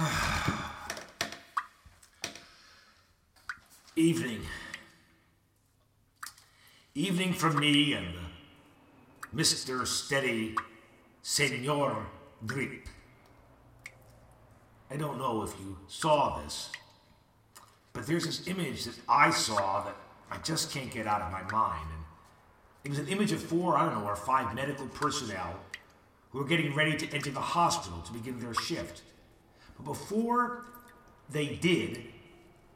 [3.96, 4.40] Evening.
[6.94, 8.14] Evening for me and
[9.34, 9.86] Mr.
[9.86, 10.56] Steady
[11.22, 12.06] Senor
[12.46, 12.88] Grip.
[14.90, 16.70] I don't know if you saw this,
[17.92, 19.96] but there's this image that I saw that
[20.30, 21.88] I just can't get out of my mind.
[21.92, 22.02] And
[22.84, 25.60] it was an image of four, I don't know, or five medical personnel
[26.30, 29.02] who were getting ready to enter the hospital to begin their shift.
[29.80, 30.64] But before
[31.30, 32.04] they did,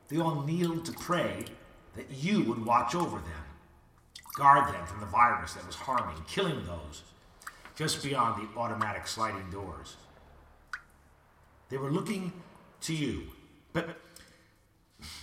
[0.09, 1.45] they all kneeled to pray
[1.97, 3.45] that you would watch over them,
[4.37, 7.03] guard them from the virus that was harming, killing those
[7.77, 9.97] just beyond the automatic sliding doors.
[11.69, 12.33] They were looking
[12.83, 13.25] to you.
[13.73, 13.97] But,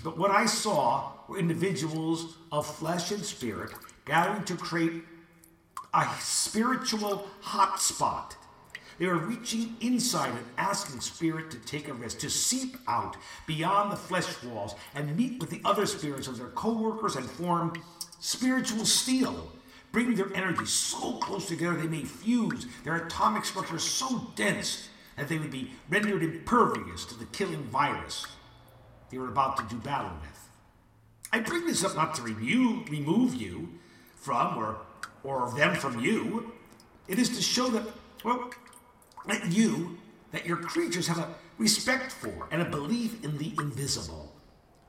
[0.03, 3.72] but what I saw were individuals of flesh and spirit
[4.05, 5.03] gathering to create
[5.94, 8.36] a spiritual hotspot.
[9.01, 13.91] They are reaching inside and asking spirit to take a risk, to seep out beyond
[13.91, 17.73] the flesh walls and meet with the other spirits of their co-workers and form
[18.19, 19.52] spiritual steel,
[19.91, 25.27] bringing their energy so close together they may fuse their atomic structure so dense that
[25.27, 28.27] they would be rendered impervious to the killing virus
[29.09, 30.49] they were about to do battle with.
[31.33, 33.67] I bring this up not to remove, you
[34.17, 34.77] from or,
[35.23, 36.52] or them from you.
[37.08, 37.88] It is to show that,
[38.23, 38.52] well,
[39.27, 39.97] that you,
[40.31, 41.27] that your creatures have a
[41.58, 44.33] respect for and a belief in the invisible.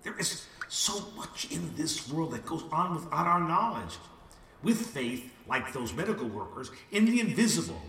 [0.02, 3.98] There is so much in this world that goes on without our knowledge.
[4.62, 7.82] With faith, like those medical workers, in the invisible,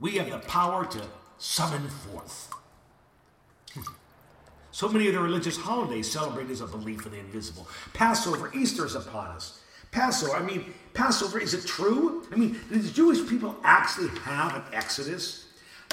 [0.00, 1.02] we have the power to
[1.38, 2.52] summon forth.
[4.70, 7.66] So many of the religious holidays celebrate as a belief in the invisible.
[7.94, 9.60] Passover, Easter is upon us.
[9.90, 12.26] Passover, I mean, Passover, is it true?
[12.30, 15.45] I mean, did the Jewish people actually have an Exodus?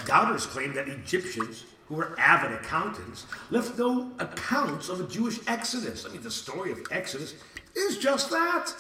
[0.06, 6.06] Doubters claim that Egyptians, who were avid accountants, left no accounts of a Jewish Exodus.
[6.06, 7.36] I mean, the story of Exodus
[7.76, 8.74] is just that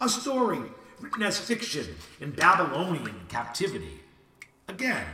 [0.00, 0.60] a story
[1.00, 1.86] written as fiction
[2.20, 4.00] in Babylonian captivity.
[4.68, 5.06] Again,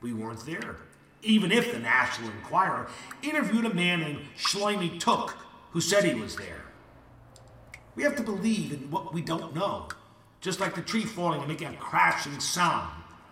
[0.00, 0.76] we weren't there.
[1.22, 2.88] Even if the National Enquirer
[3.22, 5.34] interviewed a man named Shlomi Took
[5.72, 6.64] who said he was there.
[7.94, 9.88] We have to believe in what we don't know,
[10.40, 12.90] just like the tree falling and making a crashing sound,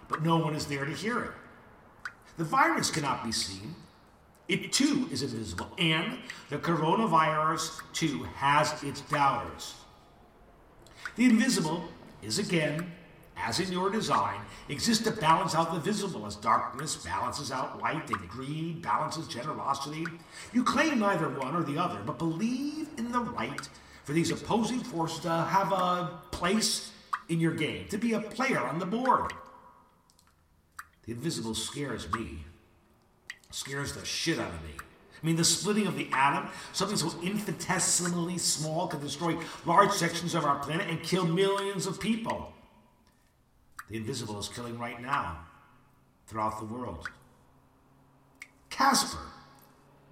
[0.09, 1.31] but no one is there to hear it.
[2.36, 3.74] The virus cannot be seen.
[4.48, 6.19] It too is invisible, and
[6.50, 9.74] the coronavirus too has its doubters.
[11.16, 11.88] The invisible
[12.22, 12.92] is again
[13.36, 18.08] as in your design, exists to balance out the visible, as darkness balances out light
[18.10, 20.04] and greed balances generosity.
[20.52, 23.69] You claim neither one or the other, but believe in the right
[24.04, 26.92] for these opposing forces to have a place
[27.28, 29.32] in your game, to be a player on the board.
[31.06, 32.44] The invisible scares me,
[33.50, 34.72] scares the shit out of me.
[35.22, 40.34] I mean, the splitting of the atom, something so infinitesimally small, can destroy large sections
[40.34, 42.53] of our planet and kill millions of people.
[43.89, 45.39] The invisible is killing right now
[46.27, 47.09] throughout the world.
[48.69, 49.19] Casper,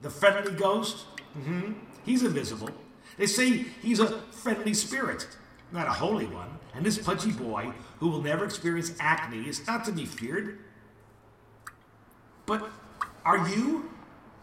[0.01, 1.05] the friendly ghost,
[1.37, 1.73] mm-hmm,
[2.05, 2.71] he's invisible.
[3.19, 5.27] They say he's a friendly spirit,
[5.73, 6.49] not a holy one.
[6.75, 10.59] And this pudgy boy, who will never experience acne, is not to be feared.
[12.47, 12.69] But
[13.25, 13.91] are you?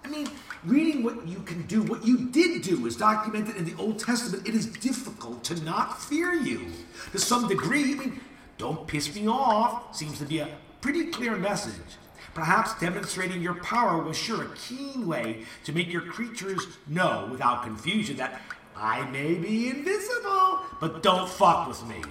[0.04, 0.28] I mean,
[0.64, 4.48] reading what you can do, what you did do, is documented in the Old Testament.
[4.48, 6.68] It is difficult to not fear you.
[7.12, 8.22] To some degree, I mean,
[8.58, 10.50] don't piss me off seems to be a
[10.82, 11.98] pretty clear message.
[12.34, 17.64] Perhaps demonstrating your power was sure a keen way to make your creatures know without
[17.64, 18.42] confusion that
[18.76, 22.02] I may be invisible, but don't fuck with me.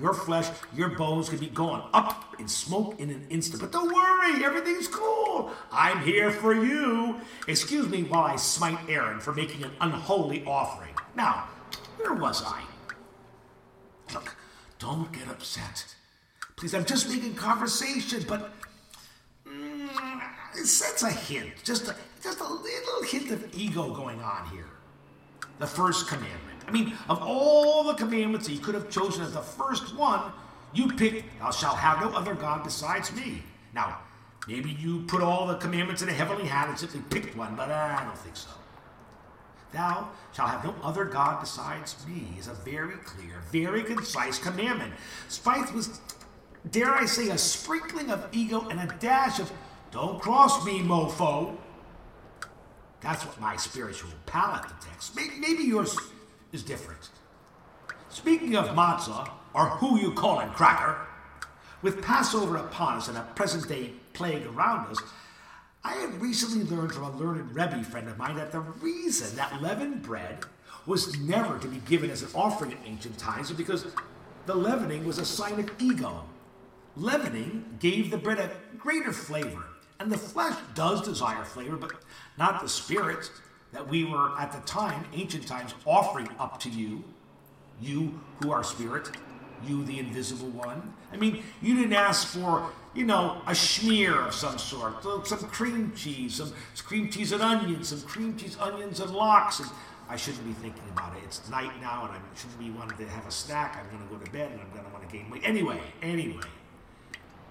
[0.00, 3.60] Your flesh, your bones can be gone up in smoke in an instant.
[3.60, 5.52] But don't worry, everything's cool.
[5.70, 7.20] I'm here for you.
[7.46, 10.94] Excuse me while I smite Aaron for making an unholy offering.
[11.14, 11.48] Now,
[11.98, 12.62] where was I?
[14.12, 14.36] Look,
[14.78, 15.94] don't get upset.
[16.56, 18.52] Please, I'm just making conversation, but
[19.46, 24.66] mm, sense a hint, just a, just a little hint of ego going on here.
[25.58, 26.64] The first commandment.
[26.66, 30.32] I mean, of all the commandments that you could have chosen as the first one,
[30.72, 33.42] you picked, Thou shalt have no other God besides me.
[33.74, 33.98] Now,
[34.46, 37.70] maybe you put all the commandments in a heavenly hat and simply picked one, but
[37.70, 38.50] uh, I don't think so.
[39.72, 44.92] Thou shalt have no other God besides me is a very clear, very concise commandment.
[45.28, 46.00] Spite was,
[46.70, 49.50] dare I say, a sprinkling of ego and a dash of
[49.92, 51.56] don't cross me, mofo.
[53.00, 55.12] That's what my spiritual palate detects.
[55.14, 55.96] Maybe yours
[56.52, 57.08] is different.
[58.08, 60.96] Speaking of matzah, or who you call callin' cracker,
[61.82, 64.98] with Passover upon us and a present day plague around us,
[65.82, 69.62] I had recently learned from a learned Rebbe friend of mine that the reason that
[69.62, 70.40] leavened bread
[70.86, 73.86] was never to be given as an offering in ancient times was because
[74.46, 76.24] the leavening was a sign of ego.
[76.96, 79.64] Leavening gave the bread a greater flavor,
[79.98, 81.92] and the flesh does desire flavor, but
[82.36, 83.30] not the spirit
[83.72, 87.04] that we were at the time, ancient times, offering up to you,
[87.80, 89.10] you who are spirit,
[89.66, 90.94] you the invisible one.
[91.12, 95.92] I mean, you didn't ask for, you know, a schmear of some sort, some cream
[95.94, 96.52] cheese, some
[96.84, 99.60] cream cheese and onions, some cream cheese, onions and lox.
[99.60, 99.70] And
[100.08, 101.22] I shouldn't be thinking about it.
[101.24, 103.76] It's night now, and I shouldn't be wanting to have a snack.
[103.76, 105.42] I'm going to go to bed, and I'm going to want to gain weight.
[105.44, 106.42] Anyway, anyway,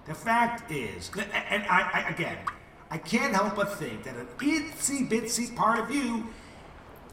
[0.06, 2.36] the fact is, and I, I again,
[2.90, 6.26] I can't help but think that an itsy bitsy part of you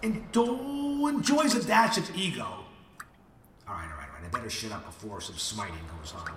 [0.02, 2.44] enjoys a dash of ego.
[2.44, 4.17] All right, all right, all right.
[4.28, 6.30] I better shut up before some smiting goes on.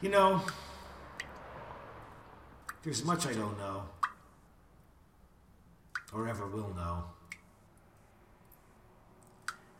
[0.00, 0.40] You know,
[2.82, 3.82] there's much I don't know,
[6.14, 7.04] or ever will know.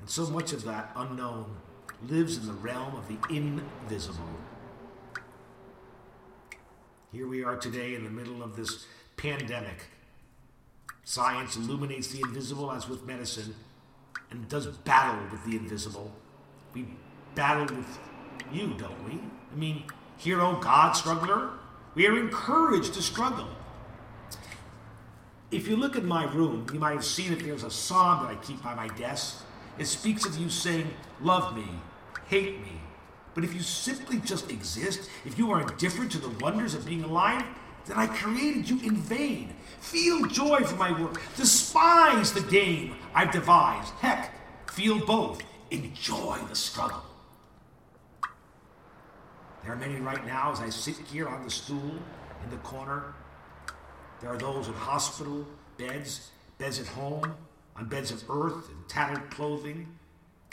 [0.00, 1.46] And so much of that unknown
[2.06, 4.28] lives in the realm of the invisible.
[7.10, 8.84] Here we are today in the middle of this
[9.16, 9.86] pandemic.
[11.04, 13.54] Science illuminates the invisible as with medicine
[14.30, 16.12] and does battle with the invisible.
[16.74, 16.86] We
[17.34, 17.98] battle with
[18.52, 19.20] you, don't we?
[19.52, 19.84] I mean,
[20.16, 21.50] hero, oh God, struggler.
[21.94, 23.48] We are encouraged to struggle.
[25.50, 28.32] If you look at my room, you might have seen that there's a psalm that
[28.32, 29.42] I keep by my desk.
[29.78, 30.90] It speaks of you saying,
[31.20, 31.66] Love me,
[32.26, 32.80] hate me,
[33.34, 37.04] but if you simply just exist, if you are indifferent to the wonders of being
[37.04, 37.44] alive,
[37.86, 39.54] then I created you in vain.
[39.80, 41.22] Feel joy for my work.
[41.36, 43.92] Despise the game I've devised.
[43.94, 44.32] Heck,
[44.70, 45.42] feel both.
[45.70, 47.02] Enjoy the struggle.
[49.62, 51.92] There are many right now as I sit here on the stool
[52.44, 53.14] in the corner.
[54.20, 55.46] There are those in hospital
[55.76, 57.34] beds, beds at home,
[57.76, 59.86] on beds of earth and tattered clothing,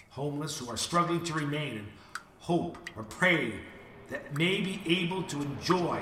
[0.09, 1.87] homeless who are struggling to remain and
[2.39, 3.53] hope or pray
[4.09, 6.01] that may be able to enjoy,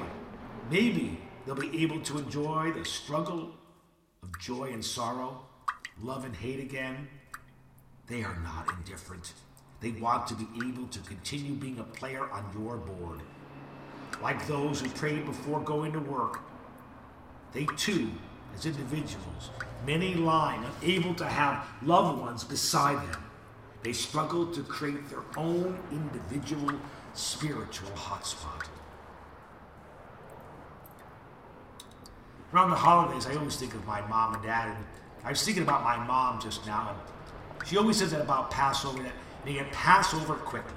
[0.71, 3.51] maybe they'll be able to enjoy the struggle
[4.23, 5.41] of joy and sorrow,
[6.01, 7.07] love and hate again.
[8.07, 9.33] They are not indifferent.
[9.81, 13.19] They want to be able to continue being a player on your board.
[14.21, 16.39] Like those who prayed before going to work,
[17.51, 18.09] they too,
[18.55, 19.49] as individuals,
[19.85, 23.23] many lying, unable to have loved ones beside them,
[23.83, 26.71] they struggle to create their own individual
[27.13, 28.67] spiritual hotspot.
[32.53, 34.85] Around the holidays, I always think of my mom and dad, and
[35.23, 39.01] I was thinking about my mom just now, and she always says that about Passover,
[39.03, 39.13] that
[39.45, 40.73] they get Passover quickly.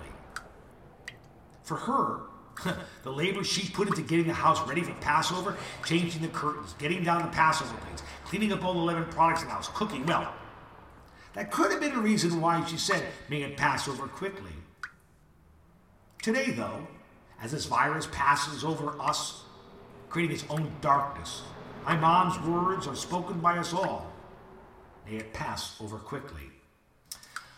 [1.65, 2.21] For her,
[3.03, 7.03] the labor she put into getting the house ready for Passover, changing the curtains, getting
[7.03, 10.33] down the Passover plates, cleaning up all the leavened products in the house, cooking, well,
[11.33, 14.53] that could have been a reason why she said, may it pass over quickly.
[16.23, 16.87] Today, though,
[17.43, 19.43] as this virus passes over us,
[20.09, 21.43] creating its own darkness,
[21.85, 24.11] my mom's words are spoken by us all.
[25.07, 26.45] May it pass over quickly.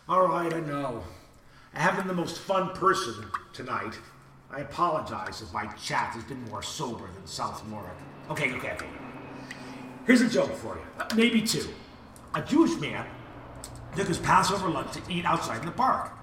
[0.09, 1.03] All right, I know.
[1.73, 3.97] I haven't been the most fun person tonight.
[4.49, 7.91] I apologize if my chat has been more sober than sophomoric.
[8.29, 8.87] Okay, okay, okay.
[10.05, 10.81] Here's a joke for you.
[10.99, 11.67] Uh, maybe two.
[12.33, 13.05] A Jewish man
[13.95, 16.13] took his Passover lunch to eat outside in the park.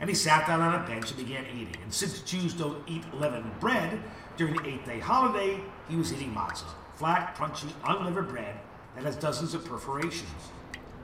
[0.00, 1.76] And he sat down on a bench and began eating.
[1.82, 4.00] And since Jews don't eat leavened bread
[4.36, 6.64] during the eight day holiday, he was eating matzah,
[7.00, 8.54] flat, crunchy, unleavened bread
[8.94, 10.50] that has dozens of perforations.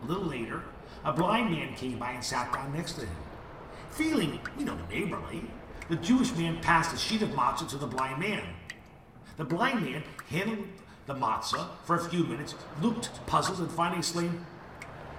[0.03, 0.63] A little later,
[1.07, 3.17] a blind man came by and sat down next to him.
[3.93, 5.45] Feeling, you know, neighborly,
[5.89, 8.43] the Jewish man passed a sheet of matzah to the blind man.
[9.39, 10.67] The blind man handled
[11.07, 14.45] the matzah for a few minutes, looked puzzled, and finally exclaimed,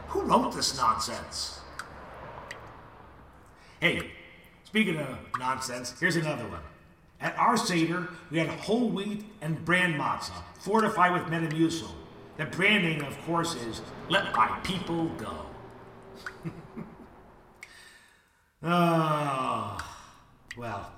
[0.09, 1.59] who wrote this nonsense?
[3.79, 4.11] Hey,
[4.63, 5.07] speaking of
[5.39, 6.61] nonsense, here's another one.
[7.19, 11.89] At our Seder, we had whole wheat and bran matzah, fortified with metamucil.
[12.37, 15.33] The brand name, of course, is Let My People Go.
[18.63, 19.77] oh,
[20.57, 20.91] well,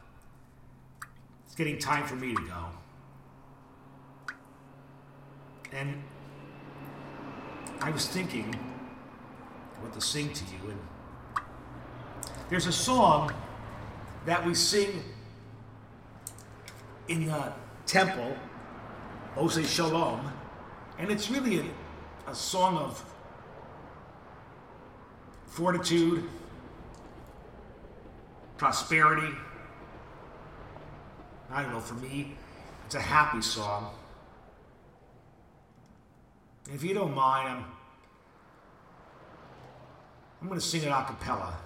[1.45, 2.65] it's getting time for me to go.
[5.71, 6.03] And
[7.79, 8.53] I was thinking
[9.79, 10.71] what to sing to you.
[10.71, 10.79] And
[12.49, 13.31] there's a song
[14.25, 15.03] that we sing
[17.09, 17.51] in the
[17.85, 18.35] temple,
[19.35, 20.31] Ose Shalom,
[20.99, 23.03] and it's really a, a song of
[25.47, 26.23] fortitude,
[28.57, 29.35] prosperity.
[31.51, 32.35] I don't know, for me,
[32.85, 33.91] It's a happy song.
[36.71, 37.65] If you don't mind, I'm,
[40.41, 41.57] I'm going to sing it a cappella.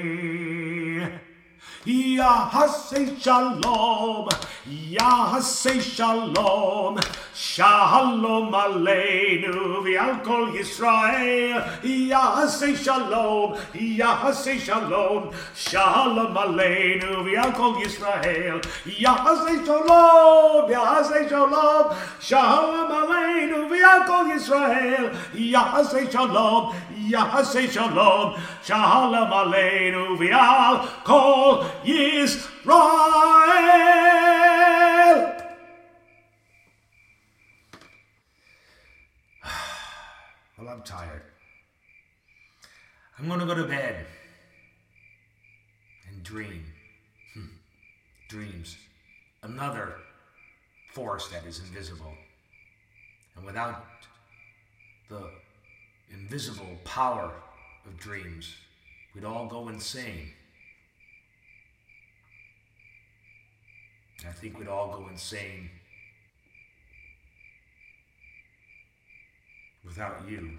[2.21, 4.29] Yahasei shalom,
[4.69, 6.99] Yahasei shalom,
[7.33, 11.81] Shalom aleinu v'al kol Yisrael.
[11.81, 18.61] Yahasei shalom, Yahasei shalom, Shalom aleinu v'al kol Yisrael.
[18.85, 25.11] Yahasei shalom, Yahasei shalom, Shalom aleinu v'al kol Yisrael.
[25.33, 26.75] Yahasei shalom,
[27.09, 31.65] Yahasei shalom, Shalom aleinu v'al kol
[32.65, 33.41] Yisrael.
[40.57, 41.23] Well, I'm tired.
[43.17, 44.05] I'm going to go to bed
[46.07, 46.63] and dream.
[47.33, 47.45] Hmm.
[48.29, 48.77] Dreams.
[49.41, 49.95] Another
[50.93, 52.13] force that is invisible.
[53.35, 53.85] And without
[55.09, 55.31] the
[56.13, 57.31] invisible power
[57.87, 58.55] of dreams,
[59.15, 60.29] we'd all go insane.
[64.27, 65.69] I think we'd all go insane
[69.83, 70.57] without you.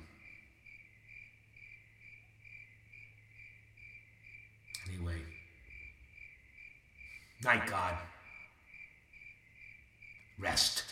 [4.89, 5.23] Anyway,
[7.45, 7.97] night, God.
[10.39, 10.92] Rest.